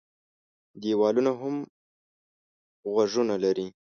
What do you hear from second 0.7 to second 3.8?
دېوالونو هم غوږونه لري.